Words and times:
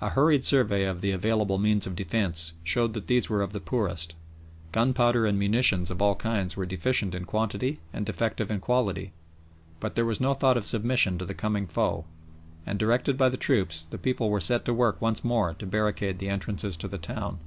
A 0.00 0.08
hurried 0.08 0.42
survey 0.42 0.84
of 0.86 1.02
the 1.02 1.10
available 1.10 1.58
means 1.58 1.86
of 1.86 1.94
defence 1.94 2.54
showed 2.64 2.94
that 2.94 3.08
these 3.08 3.28
were 3.28 3.42
of 3.42 3.52
the 3.52 3.60
poorest. 3.60 4.14
Gunpowder 4.72 5.26
and 5.26 5.38
munitions 5.38 5.90
of 5.90 6.00
all 6.00 6.14
kinds 6.14 6.56
were 6.56 6.64
deficient 6.64 7.14
in 7.14 7.26
quantity 7.26 7.78
and 7.92 8.06
defective 8.06 8.50
in 8.50 8.60
quality, 8.60 9.12
but 9.78 9.96
there 9.96 10.06
was 10.06 10.18
no 10.18 10.32
thought 10.32 10.56
of 10.56 10.64
submission 10.64 11.18
to 11.18 11.26
the 11.26 11.34
coming 11.34 11.66
foe, 11.66 12.06
and, 12.64 12.78
directed 12.78 13.18
by 13.18 13.28
the 13.28 13.36
troops, 13.36 13.84
the 13.84 13.98
people 13.98 14.30
were 14.30 14.40
set 14.40 14.64
to 14.64 14.72
work 14.72 14.98
once 14.98 15.22
more 15.22 15.52
to 15.52 15.66
barricade 15.66 16.20
the 16.20 16.30
entrances 16.30 16.74
to 16.78 16.88
the 16.88 16.96
town. 16.96 17.38